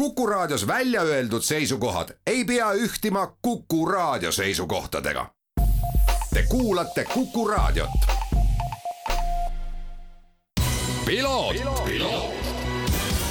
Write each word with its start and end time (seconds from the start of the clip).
Kuku 0.00 0.26
Raadios 0.26 0.66
välja 0.66 1.02
öeldud 1.02 1.42
seisukohad 1.42 2.08
ei 2.26 2.44
pea 2.44 2.72
ühtima 2.72 3.36
Kuku 3.42 3.86
Raadio 3.86 4.32
seisukohtadega. 4.32 5.26
Te 6.34 6.42
kuulate 6.48 7.04
Kuku 7.04 7.48
Raadiot. 7.48 7.90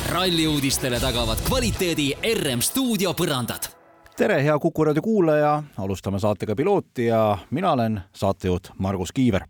ralli 0.09 0.47
uudistele 0.47 0.99
tagavad 0.99 1.37
kvaliteedi 1.47 2.13
RM 2.33 2.61
stuudio 2.61 3.13
põrandad. 3.13 3.69
tere, 4.17 4.43
hea 4.43 4.59
Kuku 4.59 4.83
raadio 4.83 5.01
kuulaja, 5.01 5.63
alustame 5.77 6.19
saatega 6.19 6.55
Piloot 6.55 6.97
ja 6.97 7.37
mina 7.51 7.71
olen 7.71 8.01
saatejuht 8.15 8.67
Margus 8.77 9.11
Kiiver 9.11 9.41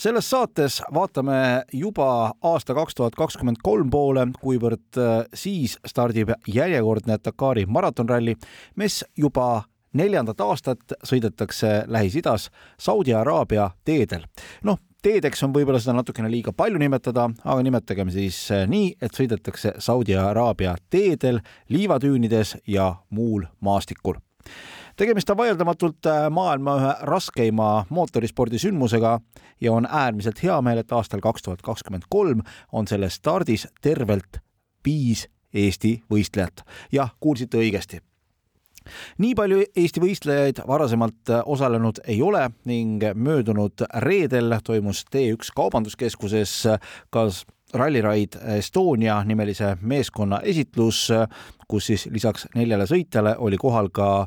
selles 0.00 0.30
saates 0.30 0.82
vaatame 0.94 1.64
juba 1.72 2.32
aasta 2.42 2.74
kaks 2.74 2.96
tuhat 2.96 3.16
kakskümmend 3.18 3.60
kolm 3.62 3.90
poole, 3.92 4.26
kuivõrd 4.40 4.98
äh, 4.98 5.10
siis 5.34 5.76
stardib 5.86 6.32
järjekordne 6.48 7.18
Dakari 7.24 7.66
maratonralli, 7.68 8.36
mis 8.80 9.02
juba 9.16 9.64
neljandat 9.92 10.40
aastat 10.40 10.94
sõidetakse 11.04 11.82
Lähis-Idas 11.90 12.48
Saudi 12.78 13.14
Araabia 13.14 13.70
teedel. 13.84 14.24
noh, 14.64 14.78
teedeks 15.02 15.42
on 15.44 15.52
võib-olla 15.52 15.80
seda 15.82 15.98
natukene 15.98 16.30
liiga 16.32 16.52
palju 16.56 16.80
nimetada, 16.80 17.28
aga 17.44 17.62
nimetagem 17.62 18.12
siis 18.14 18.40
äh, 18.56 18.64
nii, 18.70 18.94
et 19.02 19.16
sõidetakse 19.16 19.76
Saudi 19.78 20.16
Araabia 20.16 20.76
teedel, 20.90 21.42
liivatüünides 21.68 22.56
ja 22.66 22.94
muul 23.10 23.44
maastikul 23.60 24.16
tegemist 25.00 25.30
on 25.32 25.38
vaieldamatult 25.40 26.06
äh, 26.06 26.26
maailma 26.30 26.74
ühe 26.76 26.90
raskeima 27.08 27.68
mootorispordi 27.88 28.58
sündmusega 28.60 29.14
ja 29.60 29.72
on 29.72 29.88
äärmiselt 29.88 30.42
hea 30.42 30.58
meel, 30.62 30.82
et 30.82 30.92
aastal 30.92 31.22
kaks 31.24 31.46
tuhat 31.46 31.62
kakskümmend 31.64 32.04
kolm 32.12 32.42
on 32.72 32.88
selles 32.88 33.16
stardis 33.16 33.68
tervelt 33.80 34.42
viis 34.84 35.28
Eesti 35.54 36.02
võistlejat. 36.12 36.62
jah, 36.92 37.14
kuulsite 37.20 37.58
õigesti 37.58 38.02
nii 39.18 39.32
palju 39.34 39.62
Eesti 39.76 40.02
võistlejaid 40.04 40.60
varasemalt 40.68 41.32
äh, 41.32 41.40
osalenud 41.46 42.02
ei 42.04 42.20
ole 42.22 42.50
ning 42.68 43.08
möödunud 43.14 43.86
reedel 44.04 44.58
toimus 44.64 45.06
T1 45.08 45.54
kaubanduskeskuses 45.56 46.54
äh, 46.74 46.92
ka 47.10 47.24
Rally 47.72 48.04
Ride 48.04 48.58
Estonia 48.58 49.22
nimelise 49.24 49.76
meeskonna 49.80 50.40
esitlus, 50.42 51.06
kus 51.68 51.86
siis 51.86 52.08
lisaks 52.10 52.48
neljale 52.54 52.84
sõitjale 52.90 53.36
oli 53.38 53.56
kohal 53.56 53.92
ka 53.94 54.26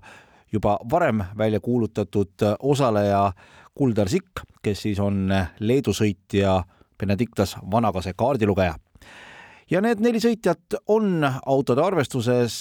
juba 0.53 0.77
varem 0.89 1.23
välja 1.37 1.59
kuulutatud 1.59 2.45
osaleja 2.59 3.31
Kuldar 3.73 4.09
Sikk, 4.09 4.43
kes 4.61 4.81
siis 4.81 4.99
on 4.99 5.31
Leedu 5.59 5.93
sõitja 5.93 6.61
Benedictas 6.99 7.57
Vanagase 7.71 8.13
kaardilugeja 8.13 8.75
ja 9.71 9.81
need 9.81 10.01
neli 10.03 10.19
sõitjat 10.21 10.77
on 10.91 11.23
autode 11.23 11.81
arvestuses 11.83 12.55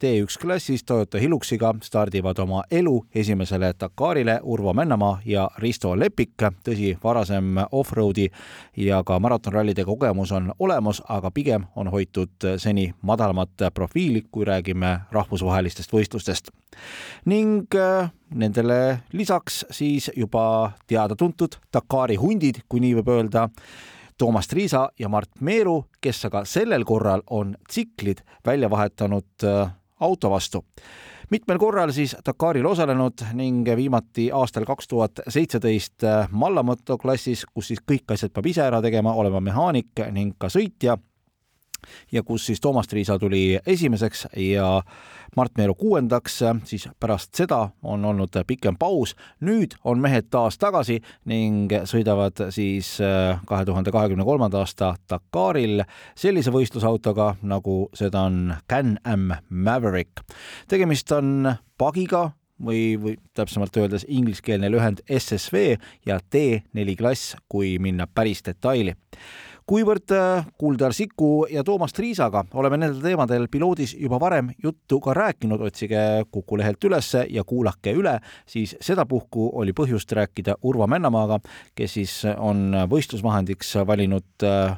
T1 0.00 0.38
klassis 0.40 0.84
Toyota 0.84 1.18
Hiluxiga, 1.18 1.72
stardivad 1.82 2.38
oma 2.42 2.62
elu 2.70 2.94
esimesele 3.14 3.72
Dakarile 3.80 4.38
Urvo 4.42 4.72
Männamaa 4.72 5.20
ja 5.24 5.48
Risto 5.58 5.94
Lepik. 5.98 6.34
tõsi, 6.64 6.96
varasem 7.04 7.56
off-roadi 7.72 8.28
ja 8.76 9.02
ka 9.04 9.18
maratonrallide 9.18 9.84
kogemus 9.84 10.32
on 10.32 10.52
olemas, 10.58 11.02
aga 11.08 11.30
pigem 11.30 11.64
on 11.76 11.88
hoitud 11.88 12.48
seni 12.56 12.94
madalamat 13.02 13.70
profiili, 13.74 14.24
kui 14.30 14.44
räägime 14.44 15.00
rahvusvahelistest 15.12 15.92
võistlustest. 15.92 16.50
ning 17.24 17.74
äh, 17.74 18.10
nendele 18.34 19.00
lisaks 19.12 19.64
siis 19.70 20.10
juba 20.16 20.72
teada-tuntud 20.86 21.56
Dakari 21.72 22.16
hundid, 22.16 22.64
kui 22.68 22.80
nii 22.80 22.94
võib 22.94 23.08
öelda 23.08 23.48
Toomas 24.18 24.48
Triisa 24.48 24.88
ja 24.98 25.08
Mart 25.08 25.40
Meeru, 25.40 25.84
kes 26.00 26.24
aga 26.28 26.44
sellel 26.46 26.84
korral 26.84 27.22
on 27.30 27.56
tsiklid 27.68 28.22
välja 28.46 28.70
vahetanud 28.70 29.44
äh, 29.44 29.72
auto 30.00 30.30
vastu. 30.30 30.64
mitmel 31.30 31.58
korral 31.58 31.92
siis 31.92 32.16
Dakaril 32.26 32.66
osalenud 32.66 33.24
ning 33.32 33.66
viimati 33.76 34.30
aastal 34.32 34.64
kaks 34.64 34.88
tuhat 34.88 35.20
seitseteist 35.28 36.04
äh, 36.04 36.28
Mallamoto 36.30 36.98
klassis, 36.98 37.46
kus 37.54 37.68
siis 37.72 37.80
kõik 37.92 38.12
asjad 38.12 38.32
peab 38.32 38.46
ise 38.46 38.62
ära 38.62 38.82
tegema, 38.82 39.14
olema 39.14 39.40
mehaanik 39.40 40.06
ning 40.12 40.36
ka 40.38 40.48
sõitja 40.48 40.98
ja 42.12 42.22
kus 42.22 42.46
siis 42.46 42.60
Toomas 42.60 42.88
Triisa 42.88 43.18
tuli 43.18 43.58
esimeseks 43.66 44.26
ja 44.36 44.82
Mart 45.36 45.56
Meeru 45.58 45.74
kuuendaks, 45.74 46.40
siis 46.64 46.88
pärast 47.00 47.34
seda 47.34 47.68
on 47.82 48.04
olnud 48.04 48.36
pikem 48.46 48.76
paus. 48.78 49.16
nüüd 49.40 49.74
on 49.84 49.98
mehed 50.00 50.30
taas 50.30 50.58
tagasi 50.58 51.00
ning 51.24 51.72
sõidavad 51.84 52.46
siis 52.54 53.00
äh, 53.00 53.40
kahe 53.46 53.64
tuhande 53.64 53.90
kahekümne 53.90 54.24
kolmanda 54.24 54.62
aasta 54.62 54.94
Dakaril 55.10 55.82
sellise 56.16 56.50
võistlusautoga, 56.54 57.34
nagu 57.42 57.88
seda 57.94 58.26
on 58.28 58.54
Can-Am 58.70 59.32
Maverick. 59.50 60.22
tegemist 60.68 61.12
on 61.12 61.54
pagiga, 61.78 62.30
või, 62.62 62.94
või 63.00 63.16
täpsemalt 63.34 63.76
öeldes 63.76 64.06
ingliskeelne 64.08 64.70
lühend 64.70 65.02
SSV 65.10 65.76
ja 66.06 66.18
T4 66.18 66.96
klass, 66.98 67.36
kui 67.48 67.78
minna 67.78 68.06
päris 68.06 68.44
detaili 68.46 68.94
kuivõrd 69.66 70.12
äh, 70.12 70.46
Kuldar 70.58 70.92
Siku 70.92 71.46
ja 71.50 71.64
Toomas 71.64 71.92
Triisaga 71.96 72.44
oleme 72.54 72.78
nendel 72.80 73.00
teemadel 73.02 73.48
piloodis 73.50 73.94
juba 73.98 74.20
varem 74.20 74.50
juttu 74.62 75.00
ka 75.00 75.14
rääkinud, 75.16 75.60
otsige 75.64 76.24
Kuku 76.30 76.58
lehelt 76.60 76.84
ülesse 76.84 77.24
ja 77.30 77.44
kuulake 77.44 77.94
üle, 77.96 78.18
siis 78.46 78.76
sedapuhku 78.80 79.50
oli 79.60 79.72
põhjust 79.72 80.12
rääkida 80.12 80.58
Urvo 80.62 80.86
Männamaaga, 80.86 81.40
kes 81.74 81.96
siis 81.98 82.16
on 82.36 82.74
võistlusvahendiks 82.90 83.74
valinud 83.86 84.44
äh, 84.44 84.76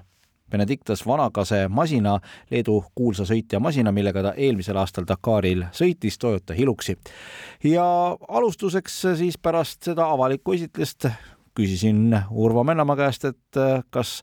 Benedictas 0.50 1.02
Vanagase 1.06 1.66
masina, 1.68 2.20
Leedu 2.50 2.78
kuulsa 2.94 3.26
sõitja 3.26 3.58
masina, 3.60 3.90
millega 3.92 4.22
ta 4.22 4.34
eelmisel 4.38 4.78
aastal 4.78 5.06
Dakaril 5.08 5.64
sõitis, 5.74 6.18
Toyota 6.22 6.54
Hiluxi. 6.54 6.96
ja 7.64 7.86
alustuseks 8.28 9.00
siis 9.18 9.38
pärast 9.38 9.82
seda 9.82 10.06
avalikku 10.14 10.54
esitlust 10.54 11.08
küsisin 11.56 12.14
Urvo 12.30 12.64
Männamaa 12.64 12.96
käest, 12.98 13.26
et 13.28 13.60
äh, 13.60 13.82
kas 13.90 14.20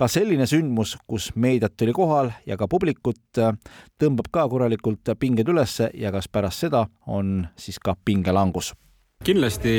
ka 0.00 0.08
selline 0.08 0.46
sündmus, 0.48 0.96
kus 1.06 1.30
meediat 1.36 1.80
oli 1.84 1.94
kohal 1.96 2.30
ja 2.48 2.56
ka 2.60 2.68
publikut, 2.70 3.22
äh, 3.38 3.56
tõmbab 4.00 4.30
ka 4.32 4.46
korralikult 4.48 5.12
pinged 5.20 5.48
ülesse 5.48 5.90
ja 5.94 6.12
kas 6.14 6.30
pärast 6.32 6.66
seda 6.66 6.86
on 7.06 7.48
siis 7.56 7.80
ka 7.82 7.96
pingelangus? 8.04 8.74
kindlasti 9.20 9.72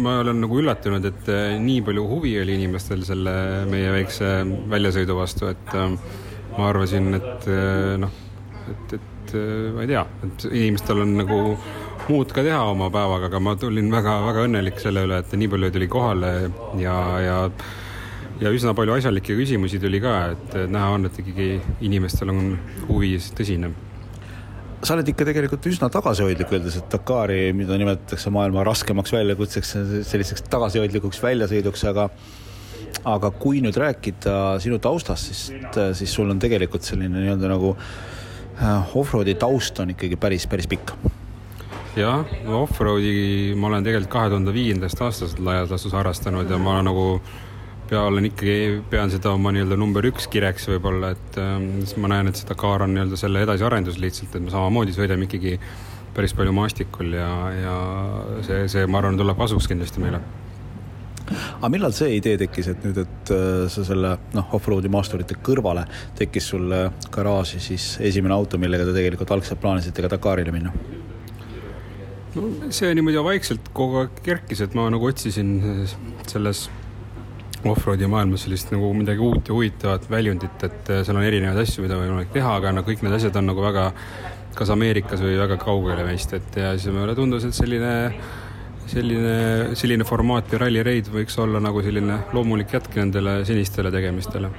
ma 0.00 0.14
olen 0.22 0.38
nagu 0.40 0.62
üllatunud, 0.62 1.04
et 1.04 1.26
nii 1.60 1.82
palju 1.84 2.06
huvi 2.08 2.30
oli 2.40 2.54
inimestel 2.56 3.02
selle 3.04 3.34
meie 3.68 3.90
väikse 3.92 4.30
väljasõidu 4.72 5.16
vastu, 5.18 5.50
et 5.52 5.74
ma 5.74 6.70
arvasin, 6.70 7.10
et 7.18 7.50
noh, 8.00 8.14
et, 8.72 8.94
et 8.96 9.34
ma 9.76 9.84
ei 9.84 9.90
tea, 9.92 10.06
et 10.24 10.46
inimestel 10.48 11.04
on 11.04 11.12
nagu 11.20 11.42
muud 12.08 12.32
ka 12.32 12.44
teha 12.46 12.60
oma 12.70 12.88
päevaga, 12.94 13.28
aga 13.28 13.40
ma 13.42 13.54
tulin 13.60 13.90
väga-väga 13.92 14.46
õnnelik 14.48 14.80
selle 14.82 15.04
üle, 15.08 15.20
et 15.22 15.34
nii 15.36 15.50
palju 15.52 15.70
tuli 15.74 15.90
kohale 15.92 16.32
ja, 16.80 16.96
ja 17.24 17.36
ja 18.38 18.52
üsna 18.54 18.74
palju 18.78 18.94
asjalikke 18.94 19.34
küsimusi 19.34 19.80
tuli 19.82 20.00
ka, 20.00 20.14
et 20.36 20.56
näha 20.70 20.94
on, 20.94 21.08
et 21.08 21.20
ikkagi 21.20 21.50
inimestel 21.84 22.30
on 22.32 22.56
huvi 22.86 23.16
tõsine 23.18 23.72
sa 24.78 24.94
oled 24.94 25.08
ikka 25.10 25.26
tegelikult 25.26 25.66
üsna 25.70 25.88
tagasihoidlik, 25.90 26.52
öeldes, 26.54 26.76
et 26.78 26.90
Dakari, 26.92 27.50
mida 27.56 27.76
nimetatakse 27.80 28.30
maailma 28.34 28.62
raskemaks 28.68 29.12
väljakutseks, 29.14 29.72
selliseks 30.06 30.44
tagasihoidlikuks 30.52 31.22
väljasõiduks, 31.22 31.82
aga 31.90 32.08
aga 33.08 33.30
kui 33.40 33.60
nüüd 33.62 33.76
rääkida 33.78 34.58
sinu 34.62 34.78
taustast, 34.82 35.30
siis, 35.30 35.42
siis 35.98 36.14
sul 36.14 36.30
on 36.30 36.40
tegelikult 36.42 36.86
selline 36.86 37.20
nii-öelda 37.20 37.50
nagu 37.50 37.74
äh, 37.74 38.96
off-roadi 38.96 39.34
taust 39.38 39.78
on 39.82 39.94
ikkagi 39.94 40.18
päris, 40.20 40.46
päris 40.50 40.70
pikk. 40.70 40.94
Jah, 41.98 42.24
off-roadi 42.54 43.54
ma 43.58 43.68
olen 43.70 43.84
tegelikult 43.86 44.12
kahe 44.12 44.30
tuhande 44.32 44.54
viiendast 44.54 45.00
aastast 45.02 45.42
laias 45.42 45.70
laastus 45.72 45.94
harrastanud 45.96 46.50
ja 46.50 46.58
ma 46.62 46.78
nagu 46.86 47.20
pea 47.88 48.02
olen 48.04 48.28
ikkagi, 48.28 48.82
pean 48.90 49.10
seda 49.10 49.32
oma 49.32 49.52
nii-öelda 49.54 49.78
number 49.80 50.04
üks 50.10 50.28
kireks 50.30 50.68
võib-olla, 50.68 51.14
et 51.16 51.38
ähm, 51.40 51.70
ma 52.02 52.10
näen, 52.12 52.28
et 52.28 52.40
seda 52.40 52.56
kaar 52.58 52.84
on 52.84 52.92
nii-öelda 52.94 53.16
selle 53.20 53.42
edasiarendus 53.46 53.96
lihtsalt, 54.02 54.34
et 54.36 54.44
me 54.44 54.52
samamoodi 54.52 54.92
sõidame 54.96 55.24
ikkagi 55.28 55.56
päris 56.16 56.34
palju 56.36 56.52
maastikul 56.56 57.16
ja, 57.16 57.30
ja 57.56 57.78
see, 58.44 58.66
see, 58.68 58.84
ma 58.90 59.00
arvan, 59.00 59.16
tuleb 59.20 59.40
kasuks 59.40 59.70
kindlasti 59.70 60.04
meile 60.04 60.20
aga 61.30 61.72
millal 61.72 61.92
see 61.96 62.14
idee 62.18 62.36
tekkis, 62.40 62.70
et 62.72 62.84
nüüd, 62.84 63.02
et 63.04 63.34
äh, 63.34 63.64
sa 63.72 63.84
selle 63.88 64.14
noh, 64.36 64.54
off-road'i 64.58 64.92
maasturite 64.92 65.40
kõrvale 65.44 65.88
tekkis 66.20 66.52
sul 66.52 66.72
garaaži 67.14 67.60
siis 67.70 67.90
esimene 68.04 68.36
auto, 68.36 68.60
millega 68.60 68.88
te 68.88 68.96
tegelikult 69.00 69.36
algselt 69.36 69.64
plaanisite 69.64 70.04
ka 70.04 70.16
Dakarile 70.16 70.54
minna? 70.54 70.97
No 72.36 72.72
see 72.74 72.90
niimoodi 72.96 73.22
vaikselt 73.24 73.70
kogu 73.76 74.02
aeg 74.02 74.20
kerkis, 74.24 74.60
et 74.64 74.76
ma 74.76 74.88
nagu 74.92 75.08
otsisin 75.08 75.56
selles 76.28 76.66
offroadi 77.66 78.06
maailmas 78.06 78.44
sellist 78.46 78.70
nagu 78.72 78.90
midagi 78.94 79.22
uut 79.24 79.48
ja 79.48 79.54
huvitavat 79.54 80.10
väljundit, 80.10 80.62
et 80.62 80.90
äh, 80.92 81.04
seal 81.06 81.18
on 81.18 81.26
erinevaid 81.26 81.58
asju, 81.64 81.82
mida 81.84 81.98
võimalik 81.98 82.30
teha, 82.34 82.54
aga 82.60 82.72
no 82.74 82.84
kõik 82.86 83.02
need 83.02 83.16
asjad 83.16 83.38
on 83.40 83.48
nagu 83.50 83.64
väga, 83.64 83.88
kas 84.58 84.70
Ameerikas 84.74 85.22
või 85.24 85.38
väga 85.40 85.58
kaugele 85.62 86.04
meist, 86.06 86.34
et 86.38 86.58
ja 86.58 86.74
siis 86.76 86.94
mulle 86.94 87.16
tundus, 87.18 87.46
et 87.48 87.56
selline, 87.56 87.92
selline, 88.90 89.38
selline 89.78 90.06
formaat 90.06 90.54
ja 90.54 90.62
ralli 90.62 90.84
reid 90.86 91.10
võiks 91.12 91.38
olla 91.42 91.62
nagu 91.62 91.82
selline 91.82 92.22
loomulik 92.36 92.74
jätk 92.78 92.98
nendele 93.00 93.40
senistele 93.48 93.92
tegemistele. 93.94 94.52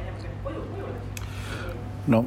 no 2.10 2.26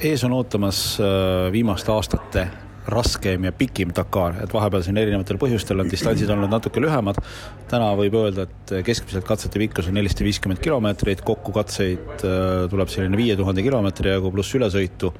ees 0.00 0.22
on 0.24 0.34
ootamas 0.34 0.80
äh, 1.02 1.52
viimaste 1.52 1.94
aastate 1.94 2.48
raskem 2.88 3.44
ja 3.44 3.52
pikim 3.52 3.92
Dakar, 3.94 4.38
et 4.42 4.54
vahepeal 4.54 4.84
siin 4.86 4.98
erinevatel 5.00 5.38
põhjustel 5.40 5.82
on 5.82 5.90
distantsid 5.92 6.30
olnud 6.32 6.52
natuke 6.52 6.80
lühemad. 6.82 7.20
täna 7.68 7.90
võib 7.98 8.16
öelda, 8.20 8.46
et 8.48 8.74
keskmiselt 8.86 9.26
katsete 9.28 9.60
pikkus 9.60 9.90
on 9.90 9.98
nelisada 9.98 10.24
viiskümmend 10.24 10.62
kilomeetrit, 10.64 11.24
kokku 11.26 11.52
katseid 11.52 12.24
äh, 12.24 12.64
tuleb 12.70 12.92
selline 12.92 13.20
viie 13.20 13.36
tuhande 13.36 13.64
kilomeetri 13.64 14.16
jagu 14.16 14.32
pluss 14.32 14.56
ülesõitu. 14.56 15.12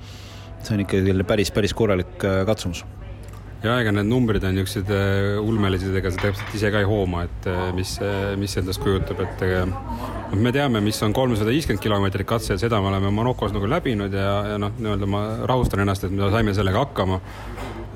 see 0.63 0.75
on 0.75 0.87
ikkagi 0.87 1.05
selline 1.07 1.29
päris, 1.29 1.53
päris 1.55 1.77
korralik 1.77 2.25
äh, 2.25 2.45
katsumus 2.49 2.85
ja 3.63 3.75
ega 3.83 3.93
need 3.95 4.07
numbrid 4.07 4.45
on 4.47 4.55
niisugused 4.55 4.91
äh, 4.95 5.39
ulmelised, 5.43 5.95
ega 5.99 6.13
sa 6.15 6.21
täpselt 6.23 6.55
ise 6.55 6.71
ka 6.75 6.83
ei 6.83 6.87
hooma, 6.89 7.25
et 7.27 7.49
äh, 7.51 7.65
mis, 7.75 7.97
äh, 8.05 8.35
mis 8.39 8.55
endast 8.61 8.83
kujutab, 8.85 9.23
et 9.25 9.43
noh, 9.71 10.37
me 10.39 10.53
teame, 10.55 10.83
mis 10.85 11.01
on 11.03 11.17
kolmsada 11.17 11.51
viiskümmend 11.55 11.83
kilomeetrit 11.83 12.29
katse 12.29 12.59
seda 12.61 12.81
me 12.85 12.93
oleme 12.93 13.11
Monacos 13.15 13.55
nagu 13.57 13.71
läbinud 13.71 14.15
ja, 14.15 14.37
ja 14.53 14.61
noh, 14.63 14.77
nii-öelda 14.79 15.11
ma 15.11 15.25
rahustan 15.51 15.83
ennast, 15.83 16.07
et 16.07 16.15
me 16.15 16.31
saime 16.35 16.55
sellega 16.55 16.87
hakkama. 16.87 17.21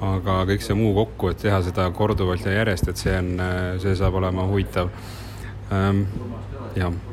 aga 0.02 0.40
kõik 0.48 0.64
see 0.66 0.74
muu 0.74 0.96
kokku, 0.96 1.30
et 1.30 1.38
teha 1.44 1.60
seda 1.62 1.84
korduvalt 1.94 2.42
ja 2.48 2.56
järjest, 2.56 2.90
et 2.90 2.98
see 2.98 3.14
on, 3.14 3.30
see 3.84 3.94
saab 3.94 4.18
olema 4.18 4.48
huvitav. 4.50 4.90
Ehm, 5.70 6.02
jah 6.74 7.11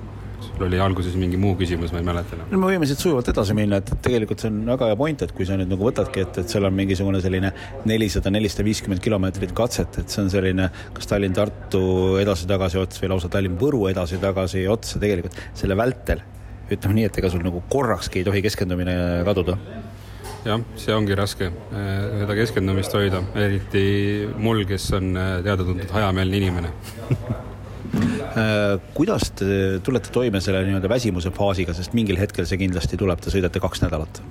oli 0.66 0.80
alguses 0.84 1.16
mingi 1.20 1.40
muu 1.42 1.56
küsimus, 1.60 1.94
ma 1.94 2.02
ei 2.02 2.08
mäleta 2.08 2.36
enam. 2.38 2.50
no 2.52 2.62
me 2.62 2.72
võime 2.72 2.90
siit 2.90 3.02
sujuvalt 3.02 3.30
edasi 3.32 3.56
minna, 3.58 3.80
et 3.82 3.92
tegelikult 4.06 4.44
see 4.44 4.52
on 4.52 4.62
väga 4.70 4.90
hea 4.92 4.98
point, 5.00 5.26
et 5.26 5.36
kui 5.36 5.48
sa 5.48 5.58
nüüd 5.60 5.72
nagu 5.72 5.88
võtadki, 5.88 6.26
et, 6.26 6.42
et 6.44 6.56
seal 6.56 6.68
on 6.70 6.76
mingisugune 6.76 7.22
selline 7.24 7.54
nelisada, 7.90 8.34
nelisada 8.34 8.66
viiskümmend 8.68 9.04
kilomeetrit 9.04 9.54
katset, 9.58 10.02
et 10.02 10.10
see 10.10 10.24
on 10.24 10.34
selline 10.34 10.70
kas 10.96 11.12
Tallinn-Tartu 11.12 11.84
edasi-tagasi 12.24 12.82
ots 12.82 13.04
või 13.04 13.14
lausa 13.14 13.32
Tallinn-Võru 13.34 13.86
edasi-tagasi 13.94 14.66
ots 14.72 14.98
ja 14.98 15.04
tegelikult 15.06 15.40
selle 15.58 15.78
vältel 15.80 16.26
ütleme 16.70 17.00
nii, 17.00 17.10
et 17.10 17.18
ega 17.18 17.32
sul 17.34 17.42
nagu 17.46 17.64
korrakski 17.70 18.22
ei 18.22 18.28
tohi 18.28 18.44
keskendumine 18.46 18.96
kaduda 19.28 19.58
jah, 20.46 20.62
see 20.80 20.96
ongi 20.96 21.18
raske, 21.18 21.50
eh, 21.50 21.92
seda 22.22 22.38
keskendumist 22.38 22.96
hoida, 22.96 23.22
eriti 23.36 23.84
mul, 24.40 24.64
kes 24.70 24.90
on 25.00 25.12
eh, 25.16 25.36
teada-tuntud 25.46 25.96
hajameelne 25.98 26.42
inimene 26.44 26.74
kuidas 28.96 29.32
te 29.40 29.80
tulete 29.86 30.12
toime 30.14 30.42
selle 30.44 30.64
nii-öelda 30.68 30.92
väsimuse 30.92 31.32
faasiga, 31.36 31.76
sest 31.78 31.96
mingil 31.98 32.20
hetkel 32.20 32.48
see 32.50 32.60
kindlasti 32.62 33.00
tuleb, 33.00 33.22
te 33.24 33.34
sõidate 33.34 33.62
kaks 33.64 33.86
nädalat? 33.86 34.22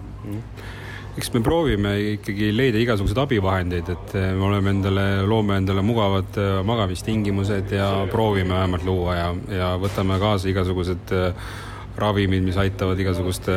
eks 1.19 1.33
me 1.35 1.41
proovime 1.43 1.93
ikkagi 2.13 2.53
leida 2.55 2.79
igasuguseid 2.79 3.19
abivahendeid, 3.25 3.89
et 3.91 4.13
äh, 4.15 4.29
me 4.39 4.45
oleme 4.47 4.71
endale, 4.77 5.07
loome 5.27 5.57
endale 5.59 5.83
mugavad 5.83 6.37
äh, 6.39 6.61
magamistingimused 6.67 7.73
ja 7.75 7.89
proovime 8.13 8.55
vähemalt 8.55 8.87
luua 8.87 9.17
ja, 9.17 9.33
ja 9.51 9.73
võtame 9.83 10.21
kaasa 10.23 10.53
igasugused 10.53 11.15
ravimid, 11.99 12.45
mis 12.47 12.59
aitavad 12.61 13.01
igasuguste 13.03 13.55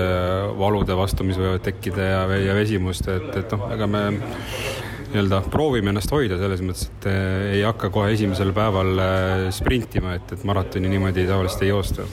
valude 0.58 0.96
vastu, 0.98 1.26
mis 1.28 1.38
võivad 1.38 1.62
tekkida 1.66 2.08
ja, 2.08 2.22
ja 2.42 2.56
vesimust, 2.58 3.06
et, 3.14 3.30
et 3.38 3.54
noh, 3.54 3.68
ega 3.76 3.88
me 3.90 4.04
nii-öelda 5.12 5.42
proovime 5.52 5.92
ennast 5.92 6.12
hoida 6.14 6.38
selles 6.40 6.62
mõttes, 6.64 6.88
et 6.88 7.08
eh, 7.12 7.56
ei 7.58 7.64
hakka 7.68 7.90
kohe 7.94 8.12
esimesel 8.16 8.54
päeval 8.56 9.00
eh, 9.04 9.46
sprintima, 9.56 10.16
et, 10.18 10.36
et 10.36 10.46
maratoni 10.48 10.92
niimoodi 10.92 11.26
tavaliselt 11.28 11.66
ei 11.66 11.72
joosta. 11.72 12.06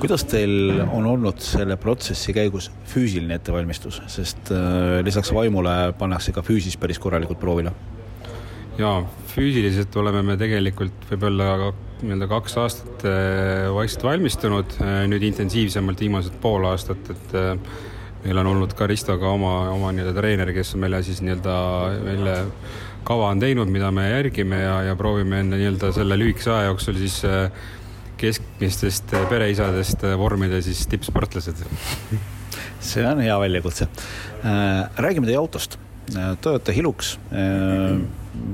kuidas 0.00 0.24
teil 0.28 0.80
on 0.82 1.06
olnud 1.06 1.38
selle 1.44 1.76
protsessi 1.80 2.34
käigus 2.36 2.70
füüsiline 2.90 3.38
ettevalmistus, 3.38 4.00
sest 4.12 4.50
äh, 4.52 4.98
lisaks 5.06 5.32
vaimule 5.34 5.94
pannakse 5.98 6.34
ka 6.36 6.42
füüsis 6.42 6.76
päris 6.80 6.98
korralikult 6.98 7.40
proovile? 7.40 7.72
jaa, 8.78 9.04
füüsiliselt 9.34 9.96
oleme 10.00 10.24
me 10.26 10.36
tegelikult 10.40 11.06
võib-olla 11.10 11.70
nii-öelda 12.00 12.26
kaks 12.30 12.56
aastat 12.56 13.02
vaikselt 13.76 14.06
valmistunud, 14.06 14.78
nüüd 15.10 15.24
intensiivsemalt 15.28 16.00
viimased 16.00 16.38
pool 16.40 16.64
aastat, 16.70 17.10
et 17.12 17.34
meil 18.24 18.38
on 18.42 18.52
olnud 18.52 18.76
ka 18.76 18.86
Ristoga 18.90 19.30
oma, 19.32 19.54
oma 19.72 19.90
nii-öelda 19.96 20.14
treener, 20.16 20.52
kes 20.56 20.74
meile 20.80 21.02
siis 21.06 21.22
nii-öelda 21.24 21.56
meile 22.04 22.36
kava 23.06 23.30
on 23.32 23.40
teinud, 23.40 23.70
mida 23.72 23.90
me 23.94 24.08
järgime 24.10 24.60
ja, 24.62 24.80
ja 24.90 24.96
proovime 24.98 25.40
enne 25.44 25.58
nii-öelda 25.60 25.92
selle 25.96 26.18
lühikese 26.20 26.52
aja 26.54 26.70
jooksul 26.70 26.98
siis 27.00 27.20
äh, 27.28 27.68
keskmistest 28.20 29.14
pereisadest 29.30 30.04
vormida 30.20 30.60
siis 30.64 30.84
tippsportlased. 30.90 31.64
see 32.90 33.06
on 33.06 33.22
hea 33.24 33.38
väljakutse. 33.40 33.88
Äh, 34.44 34.82
räägime 35.00 35.30
teie 35.30 35.40
autost. 35.40 35.78
Äh, 36.14 36.34
Toyota 36.42 36.74
Hilux, 36.76 37.14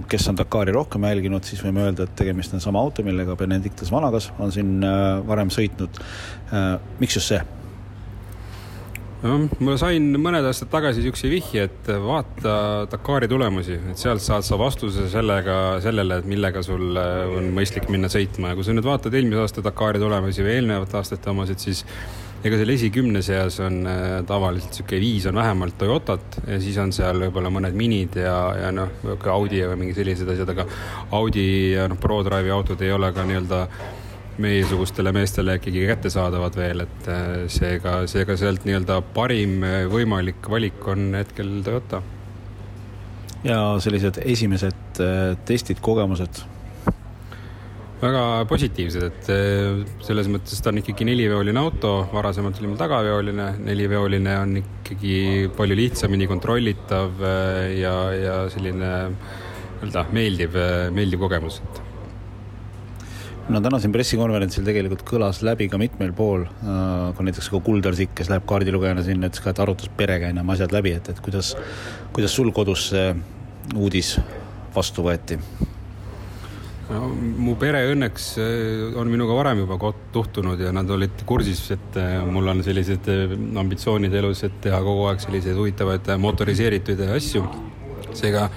kes 0.09 0.29
on 0.31 0.39
Dakari 0.39 0.73
rohkem 0.73 1.05
jälginud, 1.09 1.45
siis 1.45 1.61
võime 1.65 1.83
öelda, 1.87 2.07
et 2.07 2.17
tegemist 2.19 2.55
on 2.55 2.63
sama 2.63 2.81
auto, 2.81 3.05
millega 3.07 3.37
Benedictus 3.37 3.91
Vanagas 3.93 4.31
on 4.39 4.53
siin 4.55 4.79
varem 5.27 5.51
sõitnud. 5.53 6.01
miks 7.01 7.19
just 7.19 7.33
see? 7.33 7.41
Ma 9.25 9.77
sain 9.81 10.11
mõned 10.21 10.45
aastad 10.45 10.69
tagasi 10.73 11.01
niisuguse 11.01 11.31
vihje, 11.33 11.65
et 11.71 11.89
vaata 12.03 12.57
Dakari 12.91 13.29
tulemusi, 13.31 13.79
et 13.93 14.01
sealt 14.01 14.25
saad 14.25 14.45
sa 14.47 14.59
vastuse 14.61 15.09
sellega, 15.13 15.79
sellele, 15.85 16.21
et 16.21 16.29
millega 16.29 16.63
sul 16.67 16.97
on 16.99 17.51
mõistlik 17.57 17.89
minna 17.93 18.11
sõitma. 18.13 18.53
Ja 18.53 18.59
kui 18.59 18.67
sa 18.67 18.77
nüüd 18.77 18.87
vaatad 18.87 19.17
eelmise 19.17 19.43
aasta 19.47 19.65
Dakari 19.65 20.03
tulemusi 20.03 20.45
või 20.45 20.59
eelnevate 20.59 21.01
aastate 21.01 21.33
omasid, 21.33 21.65
siis 21.65 21.85
ega 22.47 22.59
seal 22.61 22.73
esikümne 22.75 23.23
seas 23.25 23.59
on 23.65 23.81
äh, 23.89 24.07
tavaliselt 24.29 24.71
niisugune 24.71 25.01
viis 25.03 25.27
on 25.27 25.39
vähemalt 25.41 25.79
Toyotat 25.81 26.41
ja 26.47 26.59
siis 26.63 26.77
on 26.79 26.93
seal 26.95 27.19
võib-olla 27.25 27.51
mõned 27.53 27.77
minid 27.77 28.19
ja, 28.21 28.37
ja 28.61 28.73
noh, 28.75 28.93
Audi 29.33 29.63
või 29.65 29.81
mingi 29.81 29.97
sellised 29.97 30.29
asjad, 30.31 30.53
aga 30.55 30.67
Audi 31.17 31.47
ja 31.73 31.89
noh, 31.91 31.99
ProDrive'i 32.01 32.53
autod 32.55 32.85
ei 32.85 32.93
ole 32.95 33.11
ka 33.17 33.25
nii-öelda 33.27 33.63
meiesugustele 34.43 35.13
meestele 35.17 35.57
ikkagi 35.59 35.87
kättesaadavad 35.91 36.57
veel, 36.59 36.85
et 36.87 37.09
äh, 37.13 37.31
seega, 37.53 37.99
seega 38.11 38.37
sealt 38.39 38.67
nii-öelda 38.69 39.01
parim 39.17 39.63
äh, 39.65 39.79
võimalik 39.91 40.49
valik 40.53 40.85
on 40.93 41.09
hetkel 41.17 41.63
Toyota. 41.65 42.03
ja 43.45 43.61
sellised 43.81 44.21
esimesed 44.25 45.01
äh, 45.01 45.33
testid, 45.49 45.81
kogemused? 45.81 46.45
väga 47.97 48.45
positiivsed, 48.45 49.05
et 49.09 49.29
selles 50.05 50.29
mõttes 50.29 50.61
ta 50.61 50.69
on 50.69 50.83
ikkagi 50.83 51.07
neliveoline 51.09 51.57
auto, 51.57 51.95
varasemalt 52.13 52.61
oli 52.61 52.69
meil 52.69 52.83
tagaveoline, 52.83 53.47
neliveoline 53.65 54.35
on 54.37 54.53
ikkagi 54.61 55.15
palju 55.57 55.79
lihtsamini 55.81 56.29
kontrollitav 56.29 57.25
ja, 57.73 57.97
ja 58.13 58.37
selline 58.53 58.93
nii-öelda 59.17 60.05
meeldiv, 60.13 60.61
meeldiv 60.93 61.25
kogemus, 61.25 61.63
et 61.65 61.86
no 63.49 63.61
täna 63.63 63.79
siin 63.83 63.95
pressikonverentsil 63.95 64.67
tegelikult 64.67 65.05
kõlas 65.07 65.41
läbi 65.47 65.69
ka 65.71 65.79
mitmel 65.81 66.13
pool, 66.17 66.47
äh, 66.47 67.13
ka 67.17 67.27
näiteks 67.27 67.51
ka 67.53 67.61
Kuldar 67.65 67.97
Sikk, 67.99 68.17
kes 68.19 68.31
läheb 68.33 68.47
kaardilugejana 68.49 69.05
sinna, 69.07 69.31
ütles 69.31 69.45
ka, 69.45 69.55
et 69.55 69.63
arutas 69.63 69.91
perega 69.97 70.33
ennem 70.33 70.51
asjad 70.55 70.75
läbi, 70.75 70.97
et, 70.99 71.13
et 71.13 71.23
kuidas, 71.23 71.55
kuidas 72.17 72.35
sul 72.35 72.53
kodus 72.57 72.91
see 72.93 73.09
uudis 73.75 74.17
vastu 74.75 75.07
võeti? 75.07 75.39
no 76.87 77.09
mu 77.11 77.57
pere 77.59 77.81
õnneks 77.91 78.29
äh, 78.43 78.99
on 78.99 79.11
minuga 79.11 79.35
varem 79.39 79.63
juba 79.65 79.93
tuhtunud 80.15 80.61
ja 80.63 80.73
nad 80.75 80.91
olid 80.91 81.23
kursis, 81.27 81.63
et 81.75 82.01
äh, 82.03 82.19
mul 82.27 82.51
on 82.51 82.63
sellised 82.67 83.11
ambitsioonid 83.63 84.15
elus, 84.23 84.43
et 84.47 84.59
teha 84.67 84.83
kogu 84.83 85.07
aeg 85.11 85.23
selliseid 85.23 85.59
huvitavaid 85.59 86.17
motoriseeritud 86.23 87.07
asju. 87.15 87.47
seega 88.17 88.49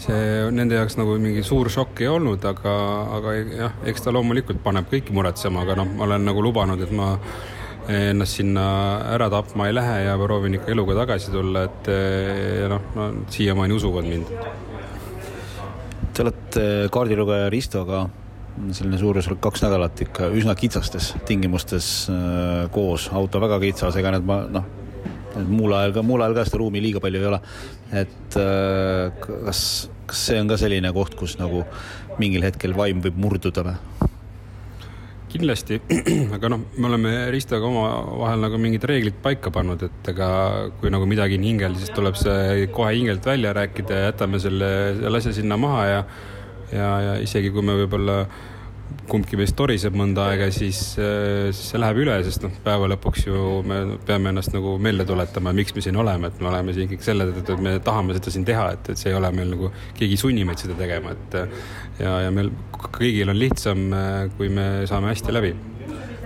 see 0.00 0.50
nende 0.54 0.78
jaoks 0.78 0.96
nagu 0.98 1.16
mingi 1.20 1.42
suur 1.46 1.70
šokk 1.72 2.02
ei 2.04 2.10
olnud, 2.10 2.44
aga, 2.48 2.76
aga 3.18 3.34
jah, 3.38 3.74
eks 3.90 4.04
ta 4.04 4.14
loomulikult 4.14 4.62
paneb 4.64 4.88
kõiki 4.90 5.14
muretsema, 5.14 5.66
aga 5.66 5.76
noh, 5.82 5.90
ma 5.98 6.06
olen 6.08 6.24
nagu 6.26 6.44
lubanud, 6.44 6.80
et 6.82 6.94
ma 6.96 7.12
ennast 7.92 8.38
sinna 8.38 8.64
ära 9.10 9.28
tapma 9.30 9.66
ei 9.68 9.74
lähe 9.74 10.02
ja 10.06 10.16
proovin 10.20 10.58
ikka 10.58 10.70
eluga 10.74 10.96
tagasi 11.02 11.32
tulla, 11.34 11.64
et 11.66 11.90
ja 11.92 12.70
noh, 12.70 12.90
no 12.96 13.08
siiamaani 13.32 13.78
usuvad 13.78 14.06
mind. 14.08 14.34
Te 16.12 16.22
olete 16.22 16.66
kaardilugeja 16.92 17.48
Ristoga 17.50 18.04
selline 18.76 18.98
suuruselt 19.00 19.40
kaks 19.42 19.62
nädalat 19.64 20.02
ikka 20.04 20.28
üsna 20.36 20.54
kitsastes 20.58 21.14
tingimustes 21.26 21.88
koos, 22.74 23.08
auto 23.16 23.40
väga 23.42 23.58
kitsas, 23.62 23.96
ega 23.98 24.12
need 24.14 24.28
ma 24.28 24.42
noh, 24.52 24.66
muul 25.48 25.74
ajal 25.76 25.96
ka, 25.96 26.04
muul 26.06 26.24
ajal 26.24 26.36
ka 26.36 26.46
seda 26.48 26.60
ruumi 26.62 26.82
liiga 26.84 27.02
palju 27.02 27.20
ei 27.20 27.28
ole. 27.30 27.40
et 28.02 28.38
äh, 28.40 29.12
kas, 29.46 29.62
kas 30.06 30.26
see 30.28 30.40
on 30.40 30.50
ka 30.50 30.58
selline 30.60 30.92
koht, 30.94 31.16
kus 31.18 31.38
nagu 31.40 31.64
mingil 32.20 32.44
hetkel 32.46 32.76
vaim 32.76 33.02
võib 33.04 33.18
murduda 33.20 33.64
või? 33.68 34.10
kindlasti, 35.32 35.78
aga 36.36 36.50
noh, 36.52 36.66
me 36.76 36.90
oleme 36.90 37.12
Ristoga 37.32 37.64
omavahel 37.64 38.42
nagu 38.44 38.58
mingid 38.60 38.84
reeglid 38.84 39.16
paika 39.24 39.48
pannud, 39.54 39.80
et 39.86 40.12
ega 40.12 40.28
kui 40.80 40.92
nagu 40.92 41.08
midagi 41.08 41.38
on 41.40 41.46
hingel, 41.48 41.76
siis 41.80 41.94
tuleb 41.96 42.18
see 42.20 42.66
kohe 42.74 42.92
hingelt 42.98 43.24
välja 43.24 43.54
rääkida 43.56 43.96
ja 43.96 44.10
jätame 44.10 44.42
selle, 44.44 44.68
selle 45.00 45.22
asja 45.22 45.32
sinna 45.40 45.56
maha 45.56 45.86
ja 45.88 46.02
ja, 46.72 46.88
ja 47.04 47.14
isegi 47.20 47.50
kui 47.52 47.64
me 47.64 47.78
võib-olla 47.80 48.18
äh, 48.26 48.51
kumbki 49.08 49.38
meist 49.40 49.56
toriseb 49.58 49.96
mõnda 49.98 50.28
aega, 50.30 50.48
siis, 50.54 50.80
äh, 51.00 51.50
siis 51.50 51.72
see 51.72 51.80
läheb 51.82 52.02
üle, 52.04 52.16
sest 52.26 52.46
noh, 52.46 52.54
päeva 52.64 52.88
lõpuks 52.94 53.26
ju 53.28 53.60
me 53.68 53.80
peame 54.06 54.32
ennast 54.32 54.54
nagu 54.54 54.76
meelde 54.82 55.06
tuletama, 55.08 55.54
miks 55.56 55.76
me 55.76 55.84
siin 55.84 55.98
oleme, 56.00 56.32
et 56.32 56.42
me 56.42 56.50
oleme 56.52 56.74
siin 56.76 56.88
ikkagi 56.88 57.08
selle 57.08 57.28
tõttu, 57.30 57.56
et 57.56 57.66
me 57.68 57.76
tahame 57.84 58.18
seda 58.18 58.34
siin 58.34 58.48
teha, 58.48 58.68
et, 58.76 58.92
et 58.92 59.00
see 59.00 59.12
ei 59.12 59.18
ole 59.18 59.32
meil 59.36 59.54
nagu, 59.54 59.72
keegi 59.98 60.18
ei 60.18 60.22
sunni 60.24 60.46
meid 60.48 60.62
seda 60.62 60.78
tegema, 60.78 61.14
et 61.16 61.38
ja, 62.02 62.18
ja 62.26 62.34
meil 62.34 62.52
kõigil 62.92 63.30
on 63.32 63.38
lihtsam, 63.38 63.86
äh, 63.96 64.12
kui 64.36 64.50
me 64.52 64.86
saame 64.90 65.12
hästi 65.12 65.34
läbi. 65.34 65.54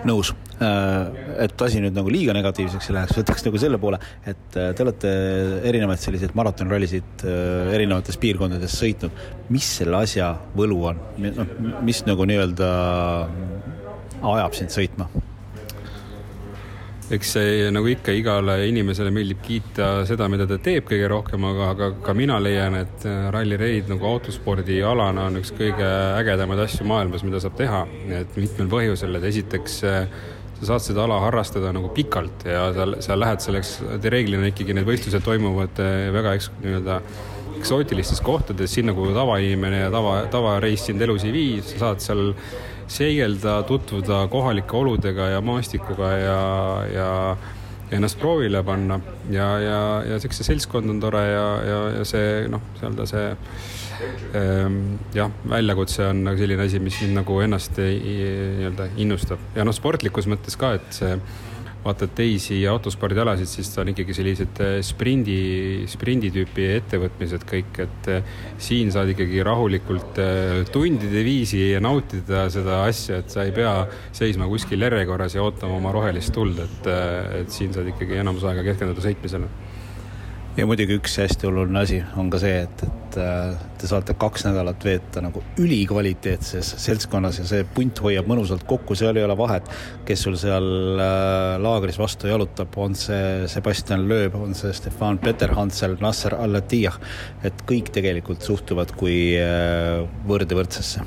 Nõus, 0.07 0.33
et 0.57 1.63
asi 1.67 1.83
nüüd 1.85 1.97
nagu 1.97 2.13
liiga 2.13 2.33
negatiivseks 2.37 2.91
ei 2.91 2.97
läheks, 2.97 3.19
võtaks 3.19 3.45
nagu 3.45 3.61
selle 3.61 3.81
poole, 3.83 4.01
et 4.25 4.57
te 4.57 4.85
olete 4.87 5.13
erinevaid 5.69 6.01
selliseid 6.01 6.33
maratonrallisid 6.39 7.27
erinevates 7.75 8.17
piirkondades 8.23 8.79
sõitnud. 8.81 9.23
mis 9.53 9.69
selle 9.83 10.01
asja 10.01 10.33
võlu 10.57 10.83
on, 10.93 11.01
noh, 11.27 11.55
mis 11.85 12.03
nagu 12.09 12.25
nii-öelda 12.25 12.73
ajab 14.35 14.57
sind 14.57 14.73
sõitma? 14.73 15.11
eks 17.07 17.29
see 17.37 17.67
nagu 17.71 17.87
ikka 17.87 18.11
igale 18.19 18.57
inimesele 18.67 19.13
meeldib 19.15 19.39
kiita 19.45 19.91
seda, 20.09 20.27
mida 20.31 20.43
ta 20.51 20.57
teeb 20.63 20.89
kõige 20.89 21.07
rohkem, 21.11 21.45
aga, 21.47 21.69
aga 21.75 21.91
ka 22.03 22.15
mina 22.19 22.39
leian, 22.43 22.75
et 22.81 23.07
äh, 23.07 23.29
rallireid 23.35 23.93
nagu 23.93 24.09
autospordialana 24.11 25.29
on 25.31 25.39
üks 25.39 25.53
kõige 25.55 25.87
ägedamaid 26.19 26.65
asju 26.65 26.87
maailmas, 26.91 27.23
mida 27.27 27.39
saab 27.43 27.55
teha, 27.61 27.85
et 28.19 28.41
mitmel 28.41 28.73
põhjusel, 28.73 29.21
et 29.21 29.29
esiteks 29.31 29.79
äh, 29.87 30.25
sa 30.61 30.73
saad 30.73 30.85
seda 30.87 31.05
ala 31.05 31.19
harrastada 31.27 31.73
nagu 31.77 31.91
pikalt 31.95 32.47
ja 32.49 32.69
sa, 32.77 32.87
sa 33.05 33.17
lähed 33.19 33.43
selleks, 33.45 33.79
reeglina 34.05 34.49
ikkagi 34.51 34.77
need 34.77 34.89
võistlused 34.89 35.25
toimuvad 35.25 35.81
äh, 35.85 36.07
väga 36.15 36.37
eks-, 36.39 36.53
nii-öelda 36.63 37.01
eksootilistes 37.57 38.21
kohtades, 38.25 38.73
sinna, 38.77 38.95
kuhu 38.97 39.15
tavainimene 39.17 39.87
ja 39.87 39.91
tava, 39.93 40.19
tavareis 40.33 40.87
sind 40.89 41.03
elus 41.03 41.25
ei 41.25 41.33
vii, 41.35 41.53
sa 41.65 41.83
saad 41.87 42.05
seal 42.05 42.25
seegelda, 42.93 43.61
tutvuda 43.67 44.27
kohalike 44.31 44.77
oludega 44.77 45.31
ja 45.33 45.41
maastikuga 45.45 46.11
ja, 46.21 46.41
ja 46.93 47.09
ennast 47.97 48.19
proovile 48.21 48.63
panna. 48.67 49.01
Ja, 49.31 49.49
ja, 49.63 49.81
ja 50.07 50.21
siukse 50.23 50.47
seltskond 50.47 50.91
on 50.91 51.01
tore 51.03 51.23
ja, 51.27 51.47
ja, 51.67 51.81
ja 51.99 52.05
see 52.09 52.47
noh, 52.53 52.63
nii-öelda 52.77 53.09
see 53.11 53.27
jah, 55.17 55.35
väljakutse 55.49 56.09
on 56.11 56.25
nagu 56.27 56.41
selline 56.41 56.67
asi, 56.67 56.81
mis 56.83 56.99
mind 57.03 57.21
nagu 57.23 57.41
ennast 57.45 57.79
nii-öelda 57.81 58.91
innustab. 59.03 59.43
Ja 59.57 59.65
noh, 59.65 59.77
sportlikus 59.77 60.29
mõttes 60.31 60.59
ka, 60.61 60.75
et 60.77 60.97
see 60.97 61.15
vaatad 61.87 62.13
teisi 62.19 62.59
autospordialasid, 62.69 63.49
siis 63.49 63.71
ta 63.71 63.83
on 63.83 63.93
ikkagi 63.93 64.15
sellised 64.17 64.61
äh, 64.65 64.75
sprindi, 64.87 65.39
sprindi 65.91 66.33
tüüpi 66.35 66.67
ettevõtmised 66.81 67.47
kõik, 67.47 67.81
et 67.85 68.11
äh, 68.11 68.33
siin 68.63 68.91
saad 68.95 69.13
ikkagi 69.13 69.45
rahulikult 69.47 70.19
äh, 70.23 70.65
tundide 70.75 71.23
viisi 71.27 71.63
nautida 71.83 72.47
seda 72.53 72.83
asja, 72.87 73.21
et 73.23 73.33
sa 73.33 73.47
ei 73.47 73.55
pea 73.57 73.75
seisma 74.17 74.49
kuskil 74.51 74.83
järjekorras 74.87 75.39
ja 75.39 75.45
ootama 75.47 75.79
oma 75.79 75.95
rohelist 75.95 76.35
tuld, 76.35 76.59
et, 76.63 76.91
et 77.43 77.55
siin 77.55 77.75
saad 77.77 77.93
ikkagi 77.95 78.19
enamus 78.23 78.47
aega 78.49 78.67
keskenduda 78.67 79.05
sõitmisele. 79.07 79.51
Ja 80.57 80.65
muidugi 80.67 80.97
üks 80.97 81.19
hästi 81.21 81.51
oluline 81.51 81.83
asi 81.85 82.01
on 82.17 82.31
ka 82.33 82.41
see, 82.41 82.63
et, 82.65 82.87
et 82.87 83.06
äh, 83.21 83.55
te 83.79 83.89
saate 83.89 84.15
kaks 84.19 84.47
nädalat 84.47 84.85
veeta 84.85 85.23
nagu 85.25 85.43
ülikvaliteetses 85.63 86.75
seltskonnas 86.83 87.41
ja 87.41 87.47
see 87.49 87.67
punt 87.77 88.01
hoiab 88.05 88.29
mõnusalt 88.31 88.67
kokku, 88.69 88.97
seal 88.99 89.17
ei 89.17 89.27
ole 89.27 89.37
vahet, 89.39 89.69
kes 90.09 90.27
sul 90.27 90.39
seal 90.41 90.67
äh, 91.03 91.57
laagris 91.63 91.99
vastu 92.01 92.31
jalutab, 92.31 92.75
on 92.81 92.97
see 92.99 93.47
Sebastian 93.51 94.07
Loeb, 94.11 94.37
on 94.39 94.55
see 94.59 94.73
Stefan 94.77 95.21
Peterhansel, 95.23 95.99
Nasser 96.03 96.37
Al-Attiyah, 96.39 96.99
et 97.47 97.67
kõik 97.69 97.93
tegelikult 97.95 98.45
suhtuvad 98.47 98.95
kui 98.99 99.19
äh, 99.41 100.05
võrd 100.29 100.57
võrdsesse. 100.57 101.05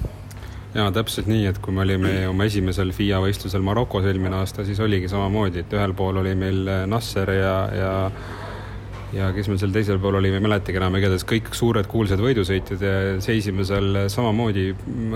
Jaa, 0.75 0.91
täpselt 0.93 1.25
nii, 1.25 1.47
et 1.49 1.57
kui 1.63 1.73
me 1.73 1.81
olime 1.81 2.11
oma 2.29 2.45
esimesel 2.45 2.91
FIA 2.93 3.17
võistlusel 3.23 3.63
Marokos 3.65 4.05
eelmine 4.05 4.37
aasta, 4.37 4.61
siis 4.67 4.77
oligi 4.85 5.09
samamoodi, 5.09 5.63
et 5.63 5.73
ühel 5.73 5.95
pool 5.97 6.21
oli 6.21 6.35
meil 6.37 6.69
Nasser 6.91 7.31
ja, 7.33 7.55
ja 7.73 7.93
ja 9.15 9.29
kes 9.33 9.47
meil 9.49 9.59
seal 9.61 9.73
teisel 9.73 9.99
pool 10.01 10.19
oli, 10.19 10.29
ma 10.31 10.39
ei 10.39 10.45
mäletagi 10.45 10.77
enam, 10.79 10.97
igatahes 10.99 11.25
kõik 11.27 11.49
suured 11.57 11.87
kuulsad 11.89 12.21
võidusõitjad 12.21 12.83
ja 12.85 12.93
seisime 13.23 13.65
seal 13.67 14.03
samamoodi 14.11 14.67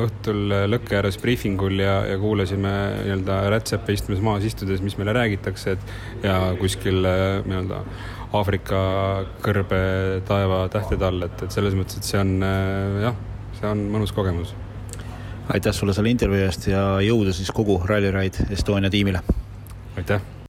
õhtul 0.05 0.55
lõkke 0.71 0.97
ääres 0.99 1.19
briifingul 1.21 1.77
ja, 1.83 1.99
ja 2.09 2.17
kuulasime 2.21 2.73
nii-öelda 3.03 3.39
rätsepe 3.53 3.95
istumes 3.97 4.23
maas 4.25 4.47
istudes, 4.49 4.81
mis 4.85 4.97
meile 4.97 5.15
räägitakse, 5.17 5.77
et 5.77 6.25
ja 6.25 6.39
kuskil 6.59 7.01
nii-öelda 7.03 7.83
Aafrika 8.33 8.77
kõrbe 9.45 9.79
taeva 10.25 10.63
tähtede 10.73 11.05
all, 11.05 11.27
et, 11.27 11.45
et 11.45 11.53
selles 11.53 11.77
mõttes, 11.77 12.01
et 12.01 12.09
see 12.09 12.21
on 12.21 12.35
jah, 13.03 13.17
see 13.59 13.69
on 13.69 13.87
mõnus 13.93 14.15
kogemus. 14.15 14.55
aitäh 15.53 15.75
sulle 15.75 15.93
selle 15.93 16.09
intervjuu 16.09 16.47
eest 16.47 16.71
ja 16.71 16.85
jõudu 17.05 17.33
siis 17.35 17.51
kogu 17.53 17.81
Rally 17.85 18.09
Ride 18.15 18.49
Estonia 18.49 18.89
tiimile! 18.89 19.21
aitäh! 19.97 20.42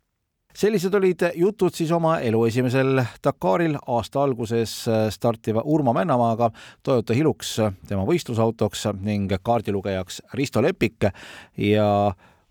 Sellised 0.54 0.94
olid 0.94 1.26
jutud 1.34 1.74
siis 1.74 1.92
oma 1.92 2.18
elu 2.24 2.44
esimesel 2.46 3.02
Dakaril 3.24 3.76
aasta 3.86 4.22
alguses 4.22 4.74
startiva 5.10 5.62
Urmo 5.64 5.92
Männamaaga, 5.92 6.50
Toyota 6.82 7.14
Hilux 7.14 7.56
tema 7.88 8.04
võistlusautoks 8.08 8.88
ning 9.00 9.32
kaardilugejaks 9.42 10.22
Risto 10.34 10.62
Lepik 10.62 11.10
ja 11.58 11.88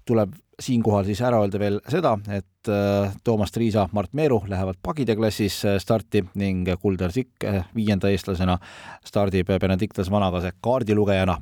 tuleb 0.06 0.36
siinkohal 0.60 1.06
siis 1.08 1.22
ära 1.22 1.40
öelda 1.42 1.60
veel 1.60 1.80
seda, 1.90 2.14
et 2.32 2.70
äh, 2.72 3.14
Toomas 3.24 3.52
Triisa, 3.52 3.88
Mart 3.92 4.14
Meeru 4.14 4.42
lähevad 4.48 4.78
pagide 4.84 5.16
klassis 5.16 5.60
äh, 5.66 5.78
starti 5.82 6.24
ning 6.40 6.68
Kuldar 6.82 7.12
Sikk 7.12 7.46
äh, 7.48 7.64
viienda 7.76 8.12
eestlasena 8.14 8.58
stardib 9.06 9.50
Benedictus 9.62 10.12
Vanakase 10.12 10.54
kaardilugejana. 10.62 11.38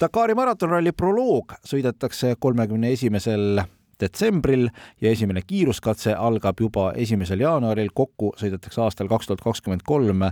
Dakari 0.00 0.36
maratonralli 0.38 0.92
proloog 0.92 1.56
sõidetakse 1.66 2.34
kolmekümne 2.38 2.92
esimesel 2.92 3.62
detsembril 4.00 4.68
ja 5.00 5.10
esimene 5.10 5.42
kiiruskatse 5.46 6.14
algab 6.14 6.60
juba 6.60 6.92
esimesel 6.96 7.40
jaanuaril, 7.40 7.92
kokku 7.94 8.34
sõidetakse 8.40 8.82
aastal 8.82 9.08
kaks 9.08 9.30
tuhat 9.30 9.44
kakskümmend 9.44 9.86
kolm 9.86 10.26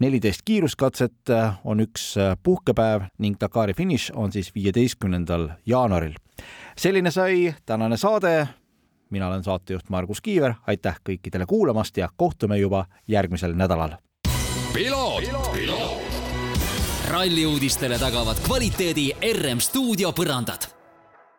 neliteist 0.00 0.40
kiiruskatset 0.44 1.30
on 1.64 1.80
üks 1.80 2.14
puhkepäev 2.42 3.08
ning 3.18 3.36
Dakari 3.40 3.74
finiš 3.74 4.10
on 4.14 4.32
siis 4.32 4.54
viieteistkümnendal 4.54 5.48
jaanuaril. 5.66 6.14
selline 6.76 7.10
sai 7.10 7.54
tänane 7.66 7.96
saade. 7.96 8.48
mina 9.10 9.28
olen 9.28 9.44
saatejuht 9.44 9.90
Margus 9.90 10.20
Kiiver, 10.20 10.54
aitäh 10.66 10.96
kõikidele 11.08 11.46
kuulamast 11.46 11.96
ja 11.96 12.08
kohtume 12.16 12.58
juba 12.58 12.86
järgmisel 13.08 13.54
nädalal. 13.54 13.90
ralli 17.10 17.46
uudistele 17.46 17.98
tagavad 17.98 18.36
kvaliteedi 18.46 19.12
RM 19.32 19.58
stuudio 19.58 20.10
põrandad 20.10 20.73